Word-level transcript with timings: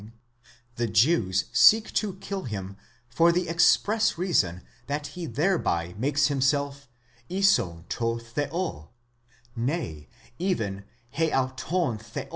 the 0.77 0.87
Jews 0.87 1.45
seek 1.53 1.93
to 1.93 2.15
kill 2.15 2.45
him 2.45 2.75
for 3.07 3.31
the 3.31 3.47
express 3.47 4.17
reason 4.17 4.61
that 4.87 5.07
he 5.13 5.27
thereby 5.27 5.93
makes 5.95 6.25
himself 6.25 6.89
ἴσον 7.29 7.85
τῷ 7.85 8.19
θεῷ, 8.49 8.87
nay 9.55 10.09
even 10.39 10.85
ἑαυτὸν 11.13 12.01
θεὸν. 12.03 12.29